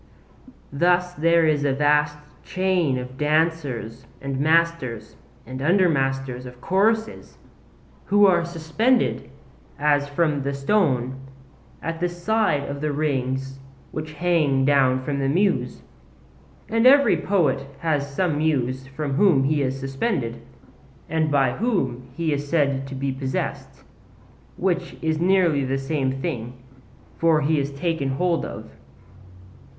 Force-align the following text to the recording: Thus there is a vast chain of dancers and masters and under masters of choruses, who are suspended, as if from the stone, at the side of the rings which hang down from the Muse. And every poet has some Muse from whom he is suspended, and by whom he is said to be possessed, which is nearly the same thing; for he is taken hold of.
Thus 0.73 1.13
there 1.13 1.45
is 1.45 1.63
a 1.63 1.73
vast 1.73 2.17
chain 2.43 2.97
of 2.97 3.19
dancers 3.19 4.07
and 4.19 4.39
masters 4.39 5.15
and 5.45 5.61
under 5.61 5.87
masters 5.87 6.47
of 6.47 6.59
choruses, 6.59 7.37
who 8.05 8.25
are 8.25 8.43
suspended, 8.43 9.29
as 9.77 10.05
if 10.07 10.13
from 10.15 10.41
the 10.41 10.55
stone, 10.55 11.17
at 11.83 11.99
the 11.99 12.09
side 12.09 12.67
of 12.67 12.81
the 12.81 12.91
rings 12.91 13.59
which 13.91 14.13
hang 14.13 14.65
down 14.65 15.03
from 15.03 15.19
the 15.19 15.29
Muse. 15.29 15.83
And 16.67 16.87
every 16.87 17.17
poet 17.17 17.67
has 17.81 18.11
some 18.11 18.39
Muse 18.39 18.87
from 18.87 19.13
whom 19.13 19.43
he 19.43 19.61
is 19.61 19.79
suspended, 19.79 20.41
and 21.09 21.29
by 21.29 21.51
whom 21.51 22.07
he 22.17 22.33
is 22.33 22.49
said 22.49 22.87
to 22.87 22.95
be 22.95 23.11
possessed, 23.11 23.83
which 24.57 24.97
is 25.03 25.19
nearly 25.19 25.63
the 25.63 25.77
same 25.77 26.11
thing; 26.23 26.53
for 27.19 27.41
he 27.41 27.59
is 27.59 27.69
taken 27.71 28.09
hold 28.09 28.43
of. 28.47 28.71